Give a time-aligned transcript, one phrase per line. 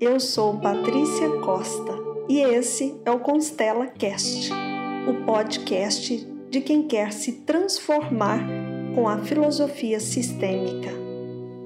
[0.00, 1.92] Eu sou Patrícia Costa
[2.28, 4.50] e esse é o Constela Cast,
[5.08, 6.16] o podcast
[6.50, 8.40] de quem quer se transformar
[8.96, 10.90] com a filosofia sistêmica.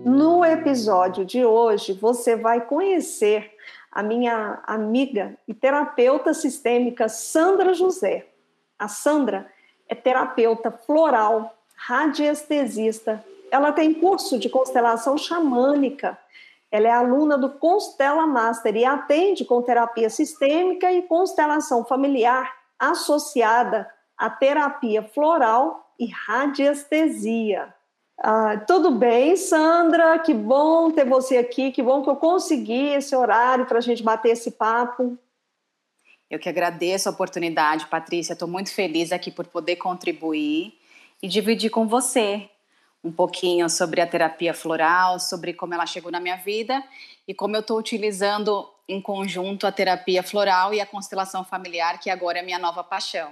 [0.05, 3.51] No episódio de hoje, você vai conhecer
[3.91, 8.27] a minha amiga e terapeuta sistêmica Sandra José.
[8.79, 9.51] A Sandra
[9.89, 13.25] é terapeuta floral, radiestesista.
[13.51, 16.19] Ela tem curso de constelação xamânica.
[16.71, 23.89] Ela é aluna do Constela Master e atende com terapia sistêmica e constelação familiar associada
[24.17, 27.75] à terapia floral e radiestesia.
[28.21, 30.19] Ah, tudo bem, Sandra?
[30.19, 34.03] Que bom ter você aqui, que bom que eu consegui esse horário para a gente
[34.03, 35.17] bater esse papo.
[36.29, 38.35] Eu que agradeço a oportunidade, Patrícia.
[38.35, 40.79] Estou muito feliz aqui por poder contribuir
[41.23, 42.51] e dividir com você
[43.03, 46.83] um pouquinho sobre a terapia floral, sobre como ela chegou na minha vida
[47.27, 52.11] e como eu estou utilizando em conjunto a terapia floral e a constelação familiar, que
[52.11, 53.31] agora é minha nova paixão.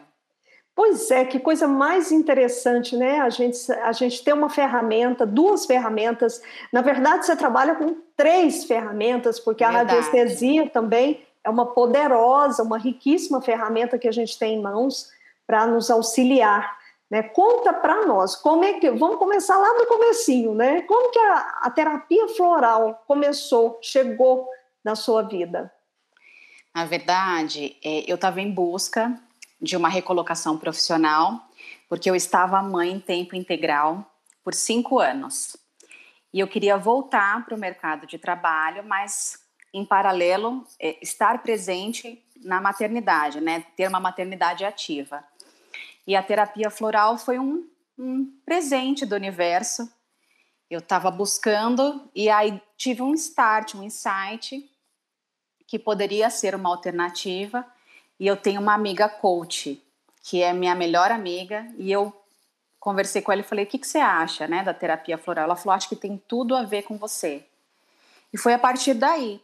[0.75, 3.21] Pois é, que coisa mais interessante, né?
[3.21, 6.43] A gente, a gente tem uma ferramenta, duas ferramentas.
[6.71, 9.91] Na verdade, você trabalha com três ferramentas, porque verdade.
[9.91, 15.11] a radiestesia também é uma poderosa, uma riquíssima ferramenta que a gente tem em mãos
[15.47, 16.77] para nos auxiliar.
[17.11, 17.23] Né?
[17.23, 18.91] Conta para nós, como é que.
[18.91, 20.83] Vamos começar lá no comecinho, né?
[20.83, 24.49] Como que a, a terapia floral começou, chegou
[24.85, 25.73] na sua vida?
[26.75, 29.19] Na verdade, é, eu estava em busca
[29.61, 31.41] de uma recolocação profissional,
[31.89, 34.05] porque eu estava mãe em tempo integral
[34.45, 35.57] por cinco anos.
[36.35, 39.39] E eu queria voltar para o mercado de trabalho, mas
[39.73, 43.65] em paralelo é, estar presente na maternidade, né?
[43.77, 45.25] Ter uma maternidade ativa.
[46.07, 47.69] E a terapia floral foi um,
[47.99, 49.91] um presente do universo.
[50.71, 54.71] Eu estava buscando e aí tive um start, um insight
[55.67, 57.67] que poderia ser uma alternativa
[58.19, 59.83] e eu tenho uma amiga coach,
[60.23, 62.13] que é minha melhor amiga, e eu
[62.81, 65.45] conversei com ela e falei: o que, que você acha né, da terapia floral?
[65.45, 67.45] Ela falou: acho que tem tudo a ver com você.
[68.33, 69.41] E foi a partir daí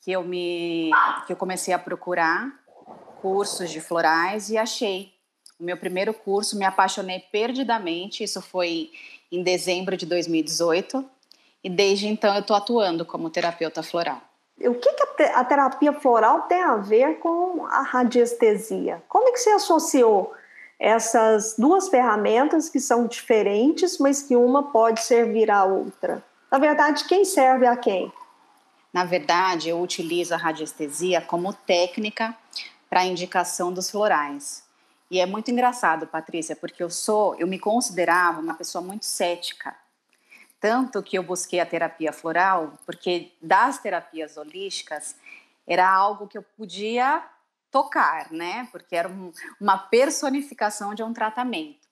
[0.00, 0.90] que eu me
[1.26, 2.60] que eu comecei a procurar
[3.20, 5.11] cursos de florais e achei
[5.62, 8.90] meu primeiro curso, me apaixonei perdidamente, isso foi
[9.30, 11.04] em dezembro de 2018,
[11.64, 14.20] e desde então eu estou atuando como terapeuta floral.
[14.60, 19.02] O que, que a terapia floral tem a ver com a radiestesia?
[19.08, 20.32] Como é que você associou
[20.78, 26.22] essas duas ferramentas que são diferentes, mas que uma pode servir à outra?
[26.50, 28.12] Na verdade, quem serve a quem?
[28.92, 32.36] Na verdade, eu utilizo a radiestesia como técnica
[32.90, 34.62] para a indicação dos florais.
[35.12, 39.76] E é muito engraçado, Patrícia, porque eu sou, eu me considerava uma pessoa muito cética
[40.62, 45.16] tanto que eu busquei a terapia floral, porque das terapias holísticas
[45.66, 47.20] era algo que eu podia
[47.68, 48.68] tocar, né?
[48.70, 51.88] Porque era um, uma personificação de um tratamento.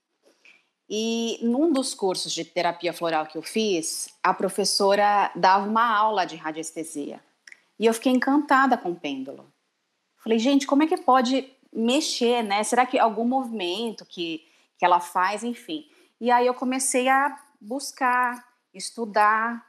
[0.88, 6.24] E num dos cursos de terapia floral que eu fiz, a professora dava uma aula
[6.24, 7.20] de radiestesia.
[7.76, 9.52] E eu fiquei encantada com o pêndulo.
[10.18, 12.62] Falei, gente, como é que pode mexer, né?
[12.62, 14.44] Será que algum movimento que,
[14.78, 15.86] que ela faz, enfim.
[16.20, 19.66] E aí eu comecei a buscar estudar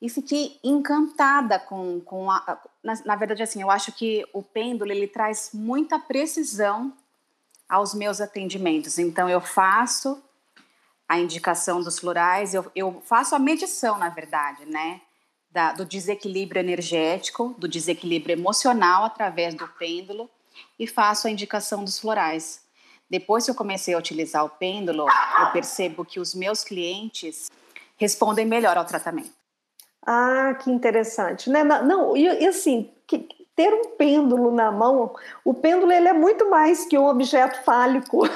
[0.00, 4.90] e fiquei encantada com, com a, na, na, verdade assim eu acho que o pêndulo
[4.90, 6.92] ele traz muita precisão
[7.68, 10.20] aos meus atendimentos então eu faço
[11.08, 15.00] a indicação dos florais eu, eu faço a medição na verdade né
[15.50, 20.28] da, do desequilíbrio energético do desequilíbrio emocional através do pêndulo
[20.78, 22.62] e faço a indicação dos florais
[23.12, 27.50] depois que eu comecei a utilizar o pêndulo eu percebo que os meus clientes
[27.98, 29.30] respondem melhor ao tratamento.
[30.04, 31.62] Ah, que interessante, né?
[31.62, 35.14] Não, e, e assim, que, ter um pêndulo na mão,
[35.44, 38.26] o pêndulo ele é muito mais que um objeto fálico.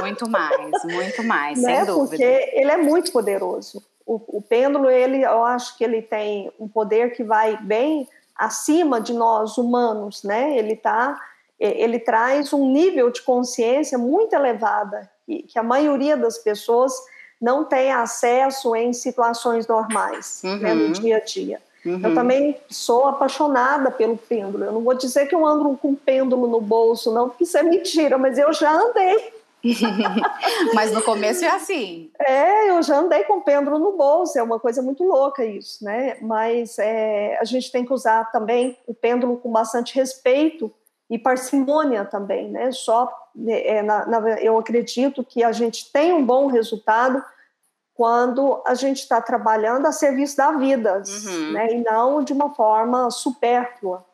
[0.00, 1.78] Muito mais, muito mais, né?
[1.78, 2.24] sem dúvida.
[2.24, 3.84] Porque ele é muito poderoso.
[4.06, 9.00] O, o pêndulo, ele, eu acho que ele tem um poder que vai bem acima
[9.00, 10.56] de nós humanos, né?
[10.56, 11.20] Ele tá,
[11.58, 16.92] ele traz um nível de consciência muito elevada que, que a maioria das pessoas
[17.40, 20.56] não tem acesso em situações normais, uhum.
[20.58, 20.92] né, no uhum.
[20.92, 21.60] dia a dia.
[21.84, 22.00] Uhum.
[22.02, 24.64] Eu também sou apaixonada pelo pêndulo.
[24.64, 27.62] Eu não vou dizer que eu ando com pêndulo no bolso, não, porque isso é
[27.62, 29.32] mentira, mas eu já andei.
[30.74, 32.10] mas no começo é assim.
[32.18, 36.16] É, eu já andei com pêndulo no bolso, é uma coisa muito louca isso, né?
[36.20, 40.72] Mas é, a gente tem que usar também o pêndulo com bastante respeito
[41.08, 42.72] e parcimônia também, né?
[42.72, 43.10] Só
[43.48, 47.22] é, na, na, eu acredito que a gente tem um bom resultado
[47.94, 51.52] quando a gente está trabalhando a serviço da vida, uhum.
[51.52, 54.04] né, e não de uma forma supérflua.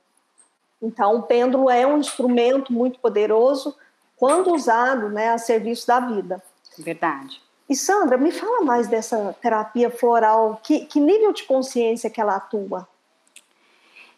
[0.80, 3.76] Então, o pêndulo é um instrumento muito poderoso
[4.16, 6.40] quando usado né, a serviço da vida.
[6.78, 7.42] Verdade.
[7.68, 12.36] E Sandra, me fala mais dessa terapia floral, que, que nível de consciência que ela
[12.36, 12.86] atua?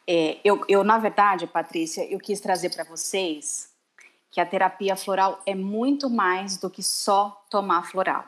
[0.06, 3.72] É, eu, eu, na verdade, Patrícia, eu quis trazer para vocês
[4.30, 8.24] que a terapia floral é muito mais do que só tomar floral.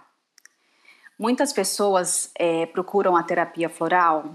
[1.18, 4.34] Muitas pessoas é, procuram a terapia floral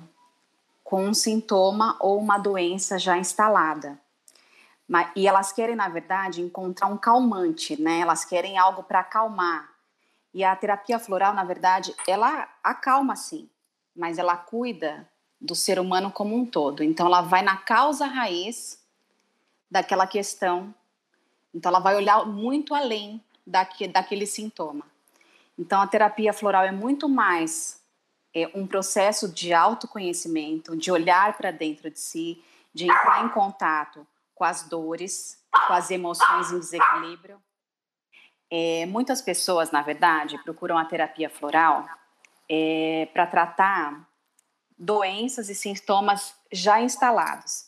[0.84, 4.00] com um sintoma ou uma doença já instalada.
[5.16, 8.00] E elas querem, na verdade, encontrar um calmante, né?
[8.00, 9.72] Elas querem algo para acalmar.
[10.34, 13.50] E a terapia floral, na verdade, ela acalma sim,
[13.96, 15.10] mas ela cuida
[15.42, 16.84] do ser humano como um todo.
[16.84, 18.80] Então, ela vai na causa raiz
[19.70, 20.74] daquela questão.
[21.54, 24.86] Então, ela vai olhar muito além daque, daquele sintoma.
[25.58, 27.82] Então, a terapia floral é muito mais
[28.34, 34.06] é, um processo de autoconhecimento, de olhar para dentro de si, de entrar em contato
[34.36, 37.42] com as dores, com as emoções em desequilíbrio.
[38.50, 41.88] É, muitas pessoas, na verdade, procuram a terapia floral
[42.50, 44.08] é, para tratar
[44.82, 47.68] doenças e sintomas já instalados.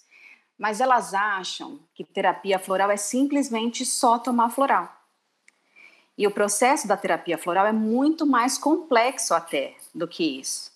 [0.57, 4.91] Mas elas acham que terapia floral é simplesmente só tomar floral.
[6.17, 10.71] E o processo da terapia floral é muito mais complexo até do que isso,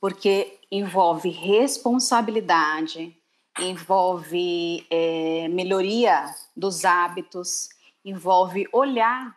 [0.00, 3.16] porque envolve responsabilidade,
[3.58, 7.70] envolve é, melhoria dos hábitos,
[8.04, 9.36] envolve olhar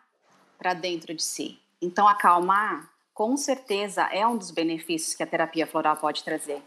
[0.58, 1.58] para dentro de si.
[1.80, 6.62] Então, acalmar, com certeza, é um dos benefícios que a terapia floral pode trazer.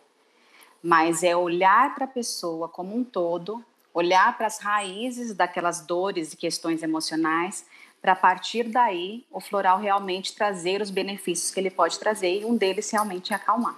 [0.82, 3.64] Mas é olhar para a pessoa como um todo,
[3.94, 7.66] olhar para as raízes daquelas dores e questões emocionais
[8.06, 12.46] para a partir daí o floral realmente trazer os benefícios que ele pode trazer e
[12.46, 13.76] um deles realmente é acalmar.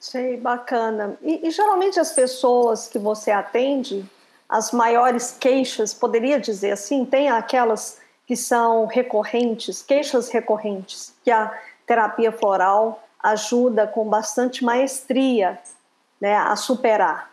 [0.00, 1.16] Sei, bacana.
[1.22, 4.04] E, e geralmente as pessoas que você atende,
[4.48, 11.56] as maiores queixas, poderia dizer assim, tem aquelas que são recorrentes, queixas recorrentes, que a
[11.92, 15.60] terapia floral ajuda com bastante maestria
[16.18, 17.30] né, a superar.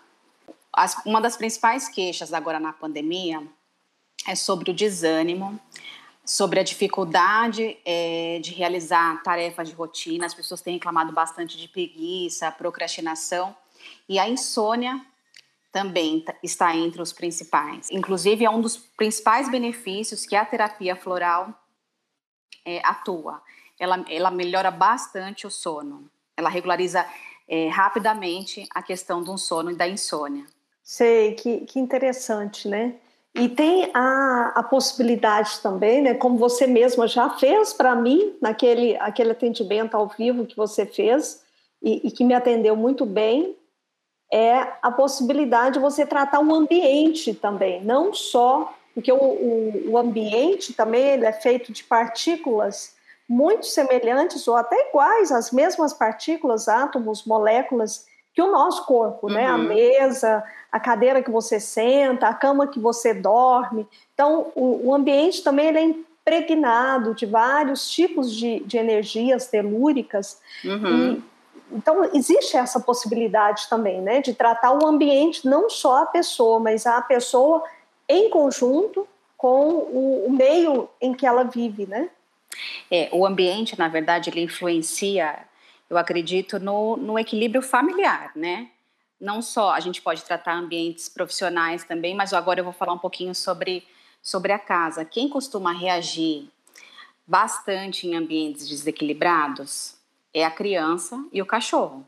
[0.73, 3.41] As, uma das principais queixas agora na pandemia
[4.27, 5.57] é sobre o desânimo,
[6.25, 10.25] sobre a dificuldade é, de realizar tarefas de rotina.
[10.25, 13.55] As pessoas têm reclamado bastante de preguiça, procrastinação
[14.09, 14.99] e a insônia
[15.71, 17.89] também está entre os principais.
[17.89, 21.53] Inclusive, é um dos principais benefícios que a terapia floral
[22.65, 23.41] é, atua.
[23.79, 26.09] Ela, ela melhora bastante o sono.
[26.35, 27.05] Ela regulariza
[27.47, 30.45] é, rapidamente a questão do sono e da insônia.
[30.83, 32.95] Sei, que, que interessante, né?
[33.33, 38.97] E tem a, a possibilidade também, né, como você mesma já fez para mim, naquele
[38.97, 41.41] aquele atendimento ao vivo que você fez
[41.81, 43.55] e, e, que me atendeu muito bem,
[44.31, 49.97] é a possibilidade de você tratar o ambiente também, não só, porque o, o, o
[49.97, 52.95] ambiente também é feito de partículas
[53.29, 59.33] muito semelhantes ou até iguais, as mesmas partículas, átomos, moléculas que o nosso corpo, uhum.
[59.33, 59.45] né?
[59.45, 59.67] A uhum.
[59.67, 63.87] mesa, a cadeira que você senta, a cama que você dorme.
[64.15, 70.41] Então, o, o ambiente também ele é impregnado de vários tipos de, de energias telúricas.
[70.65, 71.13] Uhum.
[71.13, 71.23] E,
[71.71, 74.21] então, existe essa possibilidade também, né?
[74.21, 77.63] De tratar o ambiente, não só a pessoa, mas a pessoa
[78.07, 79.07] em conjunto
[79.37, 82.09] com o, o meio em que ela vive, né?
[82.89, 85.47] É, o ambiente, na verdade, ele influencia
[85.89, 88.69] eu acredito no, no equilíbrio familiar, né?
[89.19, 92.99] Não só a gente pode tratar ambientes profissionais também, mas agora eu vou falar um
[92.99, 93.85] pouquinho sobre,
[94.21, 95.03] sobre a casa.
[95.03, 96.47] Quem costuma reagir
[97.27, 99.95] bastante em ambientes desequilibrados
[100.33, 102.05] é a criança e o cachorro.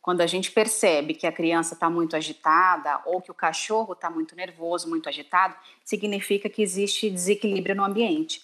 [0.00, 4.10] Quando a gente percebe que a criança está muito agitada ou que o cachorro está
[4.10, 5.54] muito nervoso, muito agitado,
[5.84, 8.42] significa que existe desequilíbrio no ambiente.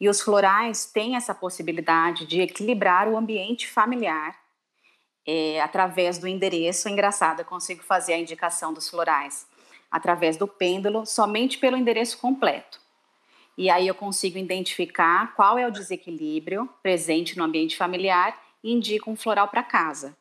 [0.00, 4.34] E os florais têm essa possibilidade de equilibrar o ambiente familiar
[5.26, 6.88] é, através do endereço.
[6.88, 9.46] É engraçado, eu consigo fazer a indicação dos florais
[9.90, 12.80] através do pêndulo somente pelo endereço completo.
[13.58, 19.10] E aí eu consigo identificar qual é o desequilíbrio presente no ambiente familiar e indico
[19.10, 20.16] um floral para casa.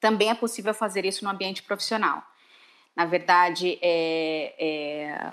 [0.00, 2.22] Também é possível fazer isso no ambiente profissional.
[2.94, 5.32] Na verdade, é, é,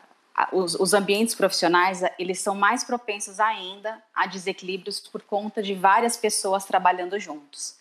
[0.51, 6.15] os, os, ambientes profissionais eles são mais propensos ainda a desequilíbrios por conta de várias
[6.15, 7.75] pessoas trabalhando juntos.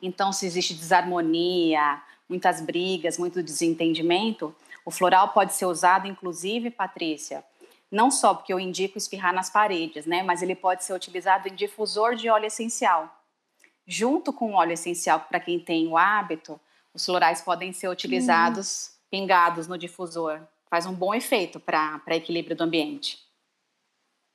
[0.00, 4.54] Então, se existe desarmonia, muitas brigas, muito desentendimento,
[4.84, 7.44] o floral pode ser usado, inclusive, Patrícia,
[7.90, 10.22] não só porque eu indico espirrar nas paredes, né?
[10.22, 13.20] Mas ele pode ser utilizado em difusor de óleo essencial.
[13.86, 16.58] junto com o óleo essencial, para quem tem o hábito,
[16.94, 18.98] os florais podem ser utilizados hum.
[19.10, 20.40] pingados no difusor.
[20.74, 23.20] Faz um bom efeito para equilíbrio do ambiente.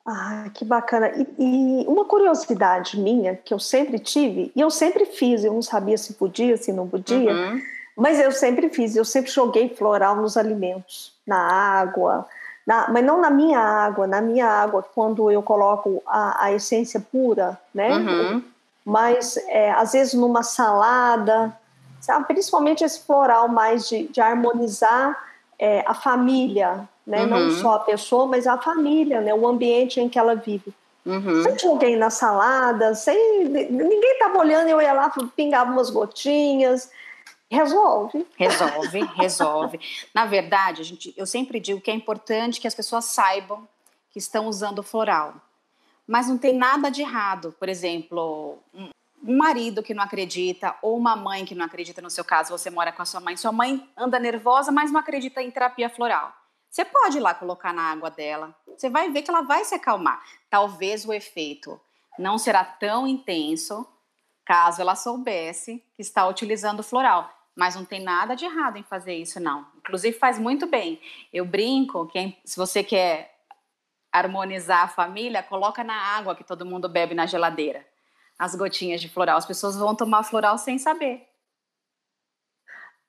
[0.08, 1.12] Ah, que bacana.
[1.14, 5.62] E, e, uma curiosidade minha, que eu sempre tive, e eu sempre fiz, eu não
[5.62, 7.62] sabia se podia, se não podia, uhum.
[7.94, 12.26] mas eu sempre fiz, eu sempre joguei floral nos alimentos, na água,
[12.66, 17.02] na, mas não na minha água, na minha água, quando eu coloco a, a essência
[17.02, 17.98] pura, né?
[17.98, 18.44] Uhum.
[18.86, 21.54] Mas é, às vezes numa salada,
[22.00, 22.28] sabe?
[22.28, 25.28] principalmente esse floral mais de, de harmonizar
[25.60, 27.24] é, a família, né?
[27.24, 27.28] Uhum.
[27.28, 29.34] Não só a pessoa, mas a família, né?
[29.34, 30.74] O ambiente em que ela vive.
[31.06, 31.44] Uhum.
[31.44, 36.90] Sempre joguei na salada, sem, ninguém estava olhando, eu ia lá, pingava umas gotinhas.
[37.52, 38.28] Resolve.
[38.38, 39.80] Resolve, resolve.
[40.14, 43.68] Na verdade, a gente, eu sempre digo que é importante que as pessoas saibam
[44.12, 45.34] que estão usando floral.
[46.08, 47.56] Mas não tem nada de errado.
[47.60, 48.60] Por exemplo,
[49.24, 52.70] um, marido que não acredita, ou uma mãe que não acredita, no seu caso, você
[52.70, 56.34] mora com a sua mãe, sua mãe anda nervosa, mas não acredita em terapia floral.
[56.70, 59.74] Você pode ir lá colocar na água dela, você vai ver que ela vai se
[59.74, 60.24] acalmar.
[60.50, 61.80] Talvez o efeito
[62.18, 63.88] não será tão intenso
[64.46, 67.32] caso ela soubesse que está utilizando floral.
[67.56, 69.66] Mas não tem nada de errado em fazer isso, não.
[69.78, 71.00] Inclusive faz muito bem.
[71.32, 73.36] Eu brinco que se você quer
[74.12, 77.86] harmonizar a família, coloca na água que todo mundo bebe na geladeira.
[78.40, 79.38] As gotinhas de floral.
[79.38, 81.28] As pessoas vão tomar floral sem saber.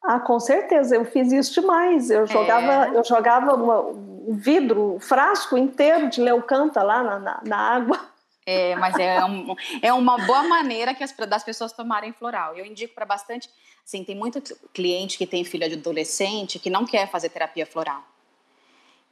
[0.02, 2.10] Ah, com certeza, eu fiz isso demais.
[2.10, 2.98] Eu jogava, é.
[2.98, 8.10] eu jogava uma, um vidro, um frasco inteiro de leucanta lá na, na, na água.
[8.46, 12.56] É, mas é, um, é uma boa maneira que as, das pessoas tomarem floral.
[12.56, 13.48] Eu indico para bastante,
[13.84, 18.02] assim, tem muito cliente que tem filho de adolescente que não quer fazer terapia floral.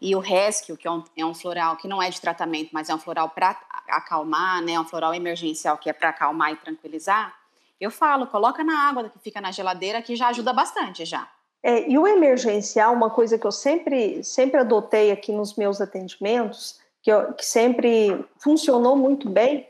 [0.00, 2.88] E o Rescue, que é um, é um floral que não é de tratamento, mas
[2.88, 6.56] é um floral para acalmar, né, é um floral emergencial que é para acalmar e
[6.56, 7.36] tranquilizar,
[7.80, 11.28] eu falo, coloca na água que fica na geladeira que já ajuda bastante já.
[11.62, 16.80] É, e o emergencial, uma coisa que eu sempre, sempre adotei aqui nos meus atendimentos,
[17.02, 19.68] que, eu, que sempre funcionou muito bem,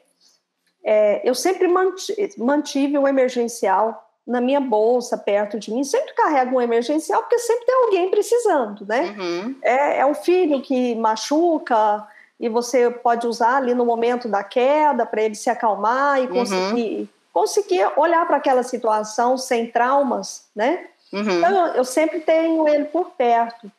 [0.84, 5.82] é, eu sempre mantive, mantive o emergencial na minha bolsa, perto de mim.
[5.82, 9.16] Sempre carrego um emergencial, porque sempre tem alguém precisando, né?
[9.18, 9.56] Uhum.
[9.62, 12.06] É, é um filho que machuca,
[12.38, 17.00] e você pode usar ali no momento da queda para ele se acalmar e conseguir
[17.00, 17.08] uhum
[17.38, 20.88] conseguir olhar para aquela situação sem traumas, né?
[21.12, 21.38] Uhum.
[21.38, 23.70] Então, eu, eu, sempre tenho ele por perto.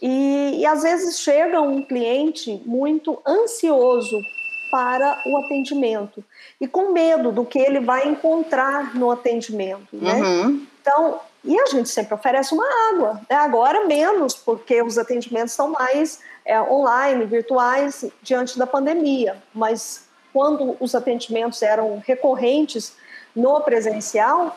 [0.00, 4.20] E, e às vezes chega um cliente muito ansioso
[4.70, 6.22] para o atendimento
[6.62, 10.14] e com medo do que ele vai encontrar no atendimento, né?
[10.14, 10.64] Uhum.
[10.80, 13.34] Então, e a gente sempre oferece uma água, né?
[13.34, 20.76] agora menos, porque os atendimentos são mais é, online, virtuais, diante da pandemia, mas quando
[20.78, 22.94] os atendimentos eram recorrentes
[23.34, 24.56] no presencial,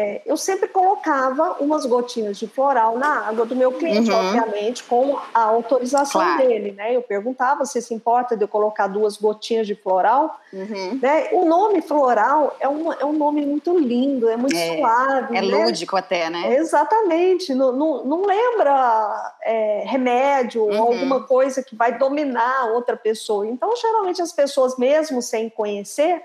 [0.00, 4.16] é, eu sempre colocava umas gotinhas de floral na água do meu cliente, uhum.
[4.16, 6.38] obviamente, com a autorização claro.
[6.38, 6.96] dele, né?
[6.96, 10.98] Eu perguntava se se importa de eu colocar duas gotinhas de floral, uhum.
[11.02, 11.28] né?
[11.32, 15.42] O nome floral é, uma, é um nome muito lindo, é muito é, suave, É
[15.42, 15.64] né?
[15.66, 16.56] lúdico até, né?
[16.56, 20.80] Exatamente, não, não, não lembra é, remédio uhum.
[20.80, 23.46] ou alguma coisa que vai dominar outra pessoa.
[23.46, 26.22] Então, geralmente as pessoas, mesmo sem conhecer,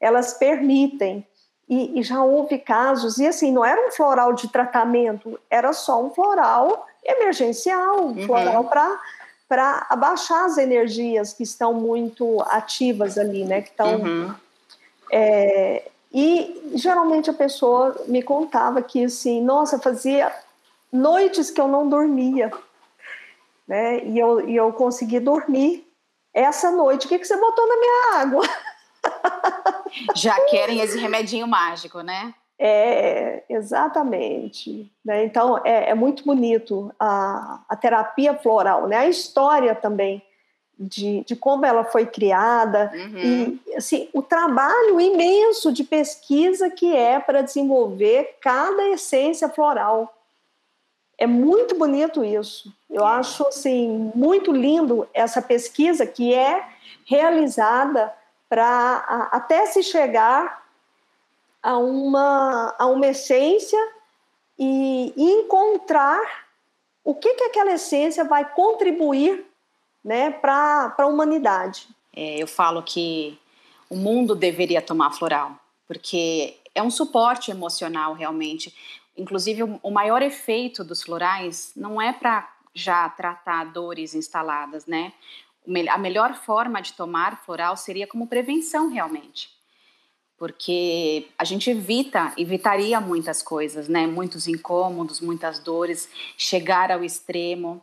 [0.00, 1.26] elas permitem
[1.70, 6.02] e, e, já houve casos, e assim, não era um floral de tratamento, era só
[6.02, 8.26] um floral emergencial, um uhum.
[8.26, 8.64] floral
[9.48, 13.62] para abaixar as energias que estão muito ativas ali, né?
[13.62, 14.00] Que estão.
[14.00, 14.34] Uhum.
[15.12, 20.34] É, e geralmente a pessoa me contava que assim, nossa, fazia
[20.92, 22.50] noites que eu não dormia,
[23.68, 24.02] né?
[24.06, 25.88] E eu, e eu consegui dormir
[26.34, 27.06] essa noite.
[27.06, 28.42] O que, que você botou na minha água?
[30.14, 32.34] Já querem esse remedinho mágico, né?
[32.62, 34.92] É, exatamente.
[35.02, 35.24] Né?
[35.24, 38.98] Então, é, é, muito bonito a, a terapia floral, né?
[38.98, 40.22] a história também
[40.78, 43.58] de, de como ela foi criada uhum.
[43.66, 50.14] e assim, o trabalho imenso de pesquisa que é para desenvolver cada essência floral.
[51.18, 52.72] É muito bonito isso.
[52.88, 56.66] Eu acho assim, muito lindo essa pesquisa que é
[57.04, 58.10] realizada
[58.50, 60.66] para até se chegar
[61.62, 63.78] a uma, a uma essência
[64.58, 66.20] e, encontrar
[67.04, 69.46] o que, que aquela essência vai contribuir
[70.04, 71.88] né, para a humanidade.
[72.14, 73.38] É, eu falo que
[73.88, 75.54] o mundo deveria tomar floral,
[75.86, 78.74] porque é um suporte emocional realmente.
[79.16, 85.12] Inclusive, o maior efeito dos florais não é para já tratar dores instaladas, né?
[85.88, 89.58] A melhor forma de tomar floral seria como prevenção realmente.
[90.38, 94.06] porque a gente evita, evitaria muitas coisas, né?
[94.06, 97.82] Muitos incômodos, muitas dores, chegar ao extremo.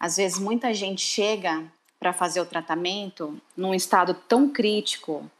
[0.00, 1.64] Às vezes muita gente chega
[2.00, 5.30] para fazer o tratamento num estado tão crítico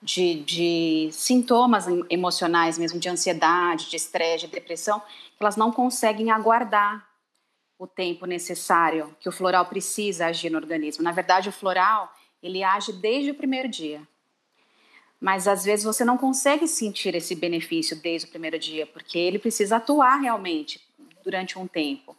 [0.00, 6.30] de, de, sintomas emocionais mesmo, de ansiedade, de estresse, de depressão, que elas não conseguem
[6.30, 7.07] aguardar
[7.78, 11.04] o tempo necessário que o floral precisa agir no organismo.
[11.04, 14.06] Na verdade, o floral, ele age desde o primeiro dia
[15.20, 19.38] mas às vezes você não consegue sentir esse benefício desde o primeiro dia, porque ele
[19.38, 20.80] precisa atuar realmente
[21.24, 22.16] durante um tempo.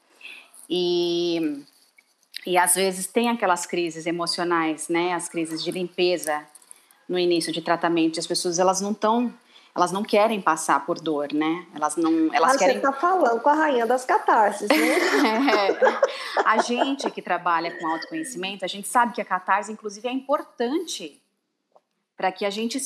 [0.70, 1.64] E,
[2.46, 6.46] e às vezes tem aquelas crises emocionais, né, as crises de limpeza
[7.08, 9.34] no início de tratamento, as pessoas elas não estão
[9.80, 11.66] elas não querem passar por dor, né?
[11.74, 12.82] Elas não, elas ah, querem.
[12.82, 14.76] Você está falando com a rainha das catarses, né?
[15.72, 16.42] é.
[16.46, 21.22] A gente que trabalha com autoconhecimento, a gente sabe que a catarse, inclusive, é importante
[22.18, 22.78] para que a gente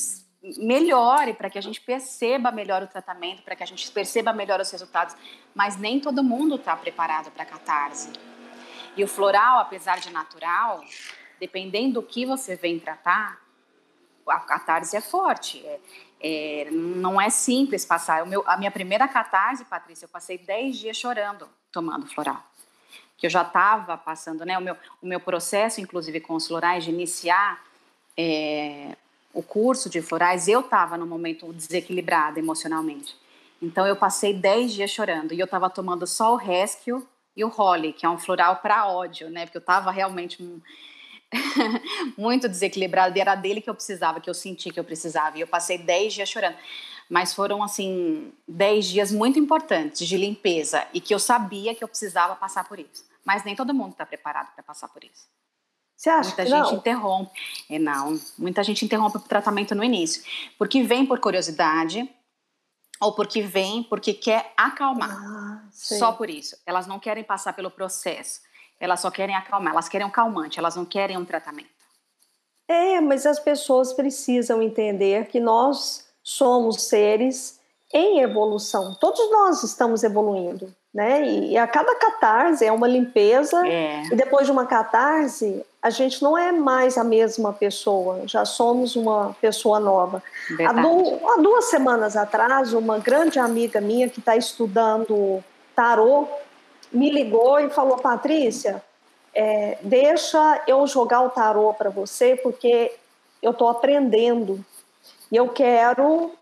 [0.56, 4.60] melhore, para que a gente perceba melhor o tratamento, para que a gente perceba melhor
[4.60, 5.16] os resultados.
[5.52, 8.12] Mas nem todo mundo está preparado para catarse.
[8.96, 10.84] E o floral, apesar de natural,
[11.40, 13.42] dependendo do que você vem tratar,
[14.28, 15.58] a catarse é forte.
[15.66, 15.80] É,
[16.26, 18.24] é, não é simples passar.
[18.24, 22.42] Meu, a minha primeira catarse, Patrícia, eu passei 10 dias chorando tomando floral.
[23.18, 24.56] Que eu já estava passando, né?
[24.56, 27.62] O meu, o meu processo, inclusive, com os florais, de iniciar
[28.16, 28.96] é,
[29.34, 33.14] o curso de florais, eu estava num momento desequilibrada emocionalmente.
[33.60, 37.02] Então eu passei 10 dias chorando e eu estava tomando só o Rescue
[37.36, 39.44] e o Holly, que é um floral para ódio, né?
[39.44, 40.42] Porque eu estava realmente
[42.16, 45.38] muito desequilibrada e era dele que eu precisava, que eu senti que eu precisava.
[45.38, 46.56] E eu passei 10 dias chorando.
[47.08, 51.88] Mas foram, assim, 10 dias muito importantes de limpeza e que eu sabia que eu
[51.88, 53.04] precisava passar por isso.
[53.24, 55.26] Mas nem todo mundo está preparado para passar por isso.
[55.96, 56.74] Você acha muita que gente não?
[56.74, 57.40] interrompe.
[57.70, 60.22] É, não, muita gente interrompe o tratamento no início.
[60.58, 62.08] Porque vem por curiosidade
[63.00, 65.10] ou porque vem porque quer acalmar.
[65.10, 66.56] Ah, só por isso.
[66.66, 68.40] Elas não querem passar pelo processo.
[68.78, 69.72] Elas só querem acalmar.
[69.72, 71.68] Elas querem um calmante, elas não querem um tratamento.
[72.68, 77.60] É, mas as pessoas precisam entender que nós somos seres
[77.92, 78.94] em evolução.
[78.94, 81.22] Todos nós estamos evoluindo, né?
[81.24, 83.66] E a cada catarse é uma limpeza.
[83.66, 84.02] É.
[84.06, 88.96] E depois de uma catarse, a gente não é mais a mesma pessoa, já somos
[88.96, 90.22] uma pessoa nova.
[90.66, 95.44] Há, du há, duas semanas atrás, uma grande amiga minha que está estudando
[95.76, 96.26] tarô
[96.94, 98.82] me ligou e falou: Patrícia,
[99.34, 102.92] é, deixa eu jogar o tarô para você, porque
[103.42, 104.64] eu estou aprendendo
[105.30, 106.32] e eu quero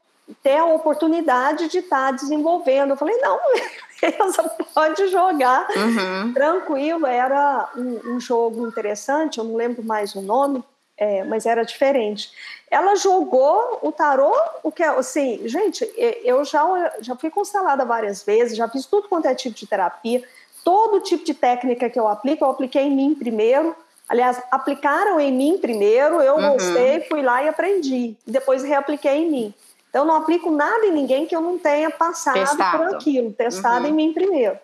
[0.43, 2.91] ter a oportunidade de estar tá desenvolvendo.
[2.91, 3.41] Eu falei: não,
[4.03, 4.43] Elsa,
[4.75, 6.33] pode jogar uhum.
[6.33, 7.07] tranquilo.
[7.07, 10.63] Era um, um, jogo interessante, eu não lembro mais o nome,
[10.97, 12.31] é, mas era diferente.
[12.71, 18.23] Ela jogou o tarô, o que é, assim, gente, eu já, já fui constelada várias
[18.23, 20.23] vezes, já fiz tudo quanto é tipo de terapia,
[20.65, 23.75] todo tipo de técnica que eu aplico, eu apliquei em mim primeiro.
[24.09, 26.53] Aliás, aplicaram em mim primeiro, eu uhum.
[26.53, 28.17] gostei, fui lá e aprendi.
[28.27, 29.55] Depois reapliquei em mim.
[29.89, 32.79] Então, eu não aplico nada em ninguém que eu não tenha passado testado.
[32.79, 33.91] por aquilo, testado uhum.
[33.91, 34.59] em mim primeiro.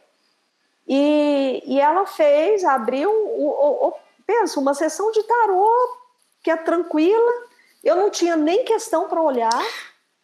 [0.88, 3.94] E, e ela fez, abriu, o, o, o,
[4.26, 5.70] pensa, uma sessão de tarô
[6.42, 7.32] que é tranquila.
[7.84, 9.62] Eu não tinha nem questão para olhar,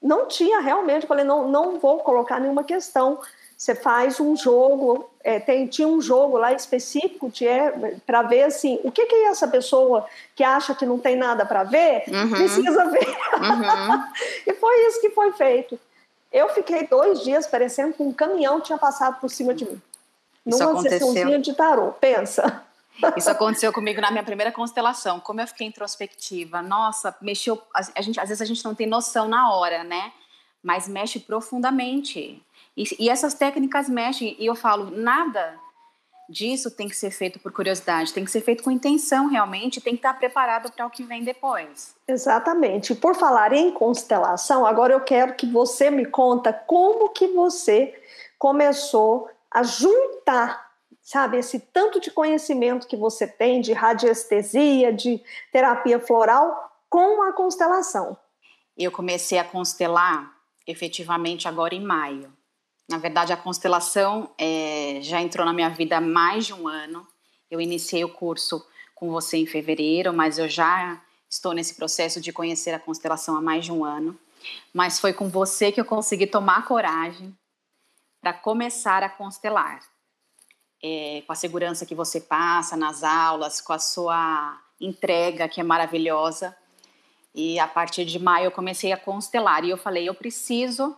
[0.02, 1.06] não tinha realmente.
[1.06, 3.20] Falei, não, não vou colocar nenhuma questão.
[3.64, 8.78] Você faz um jogo, é, tem, tinha um jogo lá específico é, para ver assim,
[8.84, 12.28] o que, que é essa pessoa que acha que não tem nada para ver uhum.
[12.28, 13.08] precisa ver.
[13.08, 14.04] Uhum.
[14.46, 15.80] e foi isso que foi feito.
[16.30, 19.80] Eu fiquei dois dias parecendo que um caminhão tinha passado por cima de mim.
[20.44, 20.98] Isso numa aconteceu.
[20.98, 22.62] sessãozinha de tarô, pensa.
[23.16, 25.18] Isso aconteceu comigo na minha primeira constelação.
[25.20, 27.60] Como eu fiquei introspectiva, nossa, mexeu.
[27.72, 30.12] A gente, às vezes a gente não tem noção na hora, né?
[30.62, 32.42] Mas mexe profundamente.
[32.76, 35.58] E, e essas técnicas mexem, e eu falo, nada
[36.28, 39.94] disso tem que ser feito por curiosidade, tem que ser feito com intenção realmente, tem
[39.94, 41.94] que estar preparado para o que vem depois.
[42.08, 42.94] Exatamente.
[42.94, 47.94] Por falar em constelação, agora eu quero que você me conta como que você
[48.38, 56.00] começou a juntar, sabe, esse tanto de conhecimento que você tem de radiestesia, de terapia
[56.00, 58.16] floral com a constelação.
[58.76, 60.32] Eu comecei a constelar
[60.66, 62.32] efetivamente agora em maio.
[62.88, 67.06] Na verdade, a constelação é, já entrou na minha vida há mais de um ano.
[67.50, 72.32] Eu iniciei o curso com você em fevereiro, mas eu já estou nesse processo de
[72.32, 74.18] conhecer a constelação há mais de um ano.
[74.72, 77.34] Mas foi com você que eu consegui tomar coragem
[78.20, 79.80] para começar a constelar.
[80.82, 85.64] É, com a segurança que você passa nas aulas, com a sua entrega que é
[85.64, 86.54] maravilhosa.
[87.34, 89.64] E a partir de maio eu comecei a constelar.
[89.64, 90.96] E eu falei, eu preciso,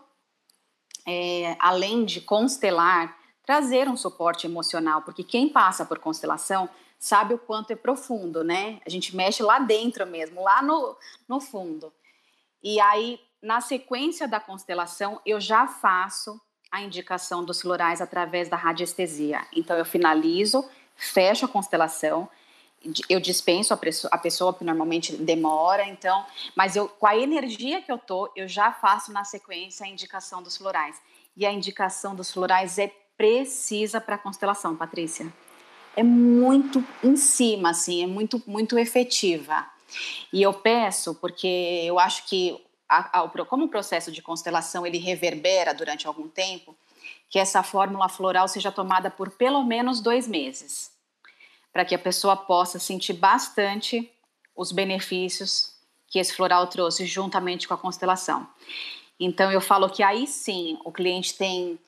[1.06, 7.38] é, além de constelar, trazer um suporte emocional, porque quem passa por constelação sabe o
[7.38, 8.80] quanto é profundo, né?
[8.84, 10.96] A gente mexe lá dentro mesmo, lá no,
[11.28, 11.92] no fundo.
[12.62, 16.40] E aí, na sequência da constelação, eu já faço
[16.72, 19.46] a indicação dos florais através da radiestesia.
[19.54, 22.28] Então, eu finalizo, fecho a constelação,
[23.08, 27.82] eu dispenso a pessoa, a pessoa que normalmente demora, então, mas eu com a energia
[27.82, 31.00] que eu tô, eu já faço na sequência a indicação dos florais.
[31.36, 35.32] E a indicação dos florais é precisa para a constelação, Patrícia.
[35.94, 39.66] É muito em cima, assim, é muito muito efetiva.
[40.32, 44.98] E eu peço porque eu acho que a, a, como o processo de constelação ele
[44.98, 46.76] reverbera durante algum tempo,
[47.28, 50.95] que essa fórmula floral seja tomada por pelo menos dois meses
[51.76, 54.10] para que a pessoa possa sentir bastante
[54.56, 55.74] os benefícios
[56.08, 58.48] que esse floral trouxe juntamente com a constelação.
[59.20, 61.78] Então eu falo que aí sim o cliente tem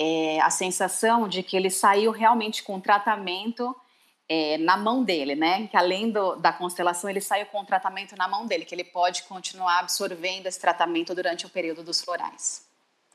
[0.00, 3.76] é, a sensação de que ele saiu realmente com tratamento
[4.26, 5.66] é, na mão dele, né?
[5.66, 8.84] Que além do, da constelação ele saiu com o tratamento na mão dele, que ele
[8.84, 12.64] pode continuar absorvendo esse tratamento durante o período dos florais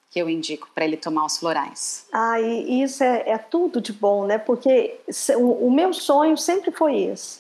[0.09, 2.05] que eu indico para ele tomar os florais.
[2.11, 4.37] Ah, e isso é, é tudo de bom, né?
[4.37, 4.99] Porque
[5.37, 7.39] o, o meu sonho sempre foi esse.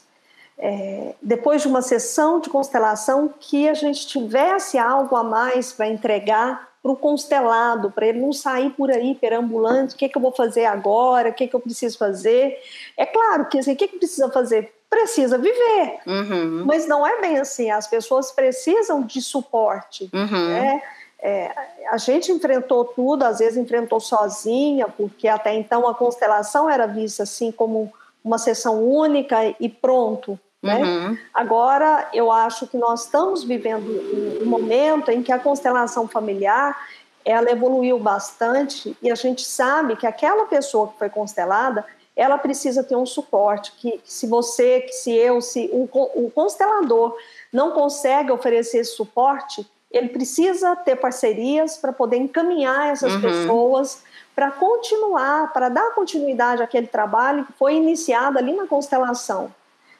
[0.57, 5.87] É, depois de uma sessão de constelação, que a gente tivesse algo a mais para
[5.87, 10.17] entregar para o constelado, para ele não sair por aí perambulando, o que, é que
[10.17, 12.57] eu vou fazer agora, o que, é que eu preciso fazer.
[12.95, 14.73] É claro que assim, o que, que precisa fazer?
[14.89, 16.63] Precisa viver, uhum.
[16.65, 20.09] mas não é bem assim, as pessoas precisam de suporte.
[20.13, 20.49] Uhum.
[20.49, 20.81] Né?
[21.21, 21.53] É,
[21.89, 27.23] a gente enfrentou tudo, às vezes enfrentou sozinha, porque até então a constelação era vista
[27.23, 27.91] assim como
[28.23, 30.39] uma sessão única e pronto.
[30.61, 30.77] Né?
[30.77, 31.17] Uhum.
[31.33, 36.77] Agora, eu acho que nós estamos vivendo um momento em que a constelação familiar
[37.23, 42.83] ela evoluiu bastante e a gente sabe que aquela pessoa que foi constelada ela precisa
[42.83, 47.15] ter um suporte que, se você, que se eu, se o, o constelador
[47.51, 53.21] não consegue oferecer esse suporte, ele precisa ter parcerias para poder encaminhar essas uhum.
[53.21, 54.03] pessoas
[54.35, 59.53] para continuar, para dar continuidade àquele trabalho que foi iniciado ali na constelação.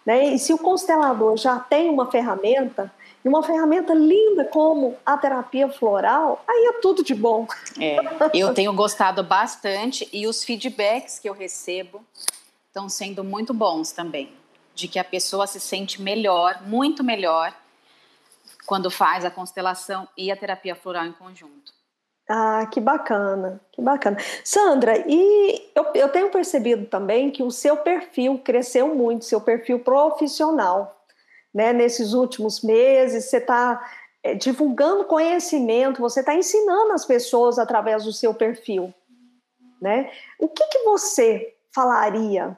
[0.05, 0.33] Né?
[0.33, 2.91] E se o constelador já tem uma ferramenta,
[3.23, 7.45] e uma ferramenta linda como a terapia floral, aí é tudo de bom.
[7.77, 7.97] É,
[8.33, 12.01] eu tenho gostado bastante e os feedbacks que eu recebo
[12.67, 14.31] estão sendo muito bons também,
[14.73, 17.53] de que a pessoa se sente melhor, muito melhor,
[18.69, 21.73] quando faz a constelação e a terapia floral em conjunto.
[22.29, 24.15] Ah, que bacana, que bacana.
[24.43, 29.79] Sandra, e eu, eu tenho percebido também que o seu perfil cresceu muito, seu perfil
[29.79, 31.03] profissional,
[31.51, 31.73] né?
[31.73, 33.83] Nesses últimos meses, você está
[34.21, 38.93] é, divulgando conhecimento, você está ensinando as pessoas através do seu perfil,
[39.81, 40.11] né?
[40.37, 42.55] O que, que você falaria?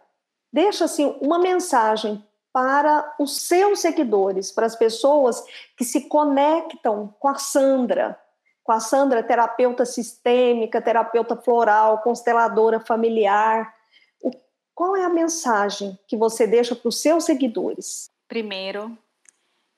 [0.52, 2.22] Deixa assim uma mensagem
[2.54, 5.44] para os seus seguidores, para as pessoas
[5.78, 8.20] que se conectam com a Sandra,
[8.64, 13.74] com a Sandra, terapeuta sistêmica, terapeuta floral, consteladora familiar.
[14.22, 14.32] O,
[14.76, 18.10] qual é a mensagem que você deixa para os seus seguidores?
[18.28, 18.98] Primeiro,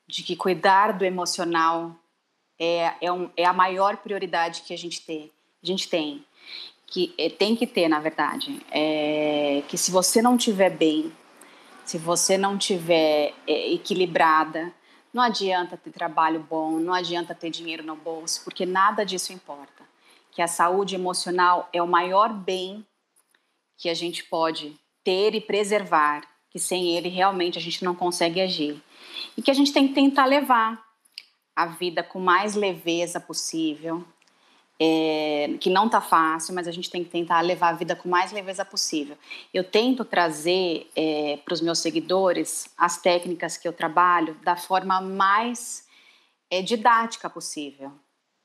[0.08, 1.96] de que cuidar do emocional
[2.60, 5.32] é, é, um, é a maior prioridade que a gente tem.
[5.62, 6.26] A gente tem
[6.88, 11.12] que é, tem que ter, na verdade, é, que se você não estiver bem
[11.86, 14.74] se você não tiver é, equilibrada,
[15.14, 19.84] não adianta ter trabalho bom, não adianta ter dinheiro no bolso, porque nada disso importa.
[20.32, 22.86] Que a saúde emocional é o maior bem
[23.78, 28.42] que a gente pode ter e preservar, que sem ele realmente a gente não consegue
[28.42, 28.82] agir.
[29.38, 30.84] E que a gente tem que tentar levar
[31.56, 34.04] a vida com mais leveza possível,
[34.86, 38.10] é, que não está fácil, mas a gente tem que tentar levar a vida com
[38.10, 39.18] mais leveza possível.
[39.54, 45.00] Eu tento trazer é, para os meus seguidores as técnicas que eu trabalho da forma
[45.00, 45.88] mais
[46.52, 47.94] é, didática possível,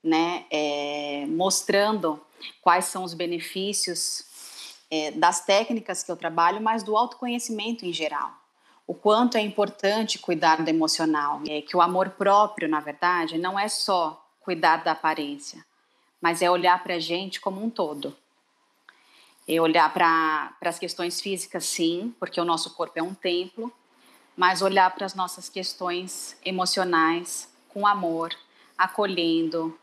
[0.00, 0.44] né?
[0.48, 2.24] É, mostrando
[2.62, 4.24] quais são os benefícios
[4.92, 8.30] é, das técnicas que eu trabalho, mas do autoconhecimento em geral.
[8.86, 13.58] O quanto é importante cuidar do emocional, é que o amor próprio, na verdade, não
[13.58, 15.66] é só cuidar da aparência,
[16.20, 18.16] mas é olhar para a gente como um todo.
[19.46, 23.72] É olhar para as questões físicas, sim, porque o nosso corpo é um templo,
[24.36, 28.34] mas olhar para as nossas questões emocionais com amor,
[28.76, 29.78] acolhendo,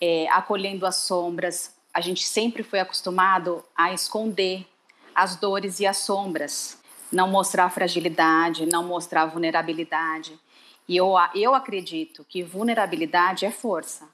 [0.00, 1.74] é, acolhendo as sombras.
[1.92, 4.66] A gente sempre foi acostumado a esconder
[5.14, 6.78] as dores e as sombras,
[7.10, 10.38] não mostrar fragilidade, não mostrar vulnerabilidade.
[10.86, 14.08] E eu, eu acredito que vulnerabilidade é força.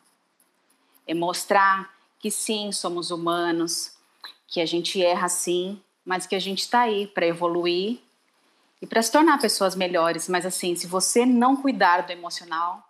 [1.06, 3.92] É mostrar que sim, somos humanos,
[4.46, 7.98] que a gente erra sim, mas que a gente está aí para evoluir
[8.80, 10.28] e para se tornar pessoas melhores.
[10.28, 12.82] Mas assim, se você não cuidar do emocional,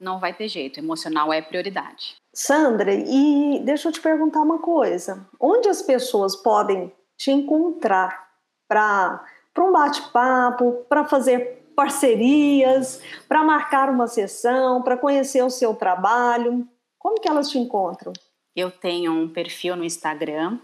[0.00, 0.78] não vai ter jeito.
[0.78, 2.16] Emocional é prioridade.
[2.32, 8.28] Sandra, e deixa eu te perguntar uma coisa: onde as pessoas podem te encontrar
[8.68, 9.24] para
[9.58, 16.66] um bate-papo, para fazer parcerias, para marcar uma sessão, para conhecer o seu trabalho?
[17.04, 18.14] Como que elas te encontram?
[18.56, 20.58] Eu tenho um perfil no Instagram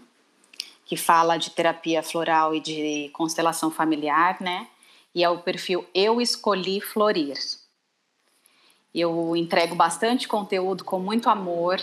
[0.83, 4.67] que fala de terapia floral e de constelação familiar, né?
[5.13, 7.37] E é o perfil Eu Escolhi Florir.
[8.91, 11.79] Eu entrego bastante conteúdo com muito amor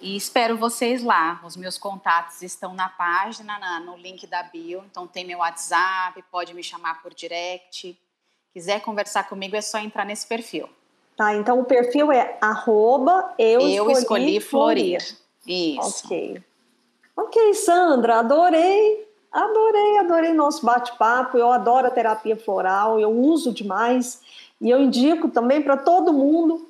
[0.00, 1.38] e espero vocês lá.
[1.44, 4.82] Os meus contatos estão na página, na, no link da bio.
[4.90, 8.00] Então tem meu WhatsApp, pode me chamar por direct.
[8.54, 10.70] Quiser conversar comigo é só entrar nesse perfil.
[11.16, 15.00] Tá, então o perfil é arroba eu, eu escolhi, escolhi florir.
[15.00, 15.16] florir.
[15.46, 16.06] Isso.
[16.06, 16.42] Ok.
[17.16, 21.38] Ok, Sandra, adorei, adorei, adorei nosso bate-papo.
[21.38, 24.20] Eu adoro a terapia floral, eu uso demais
[24.60, 26.68] e eu indico também para todo mundo.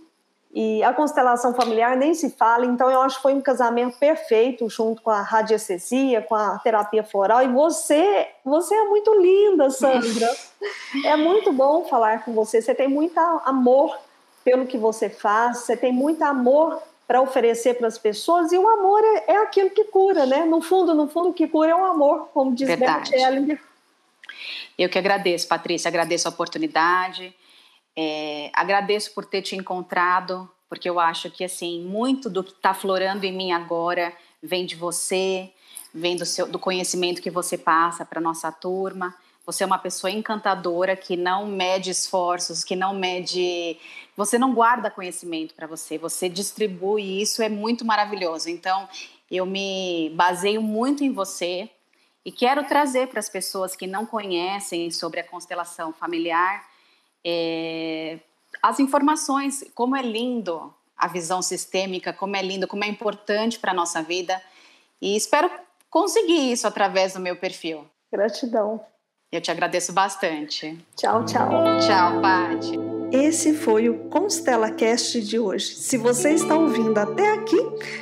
[0.55, 4.71] E a constelação familiar nem se fala, então eu acho que foi um casamento perfeito
[4.71, 7.43] junto com a radiestesia, com a terapia floral.
[7.43, 10.35] E você, você é muito linda, Sandra.
[11.05, 12.63] é muito bom falar com você.
[12.63, 13.99] Você tem muito amor
[14.47, 18.69] pelo que você faz, você tem muito amor para oferecer para as pessoas e o
[18.69, 20.45] amor é, é, aquilo que cura, né?
[20.45, 23.11] No fundo, no fundo, o que cura é o amor, como diz Verdade.
[23.11, 23.61] Bert Hellinger.
[24.79, 27.35] Eu que agradeço, Patrícia, agradeço a oportunidade,
[27.97, 32.73] é, agradeço por ter te encontrado, porque eu acho que assim muito do que está
[32.73, 35.51] florando em mim agora vem de você,
[35.93, 39.13] vem do, seu, do conhecimento que você passa para nossa turma.
[39.47, 43.79] Você é uma pessoa encantadora que não mede esforços, que não mede.
[44.17, 48.51] Você não guarda conhecimento para você, você distribui e isso é muito maravilhoso.
[48.51, 48.89] Então,
[49.31, 51.71] eu me baseio muito em você
[52.25, 56.65] e quero trazer para as pessoas que não conhecem sobre a constelação familiar
[57.29, 58.21] é,
[58.63, 63.73] as informações, como é lindo a visão sistêmica, como é lindo, como é importante para
[63.73, 64.41] a nossa vida.
[65.03, 65.51] E espero
[65.91, 67.85] conseguir isso através do meu perfil.
[68.13, 68.81] Gratidão.
[69.33, 70.79] Eu te agradeço bastante.
[70.97, 71.51] Tchau, tchau.
[71.81, 72.79] Tchau, Paty.
[73.13, 75.75] Esse foi o Constela Cast de hoje.
[75.75, 77.57] Se você está ouvindo até aqui,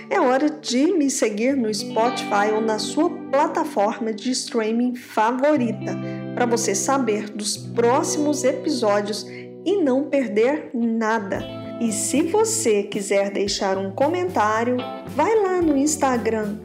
[0.09, 5.95] é hora de me seguir no Spotify ou na sua plataforma de streaming favorita,
[6.35, 9.27] para você saber dos próximos episódios
[9.65, 11.64] e não perder nada.
[11.81, 14.77] E se você quiser deixar um comentário,
[15.09, 16.59] vai lá no Instagram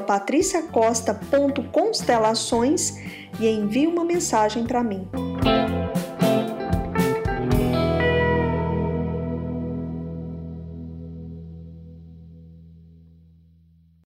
[0.00, 2.94] patriciacosta.constelações
[3.38, 5.06] e envie uma mensagem para mim.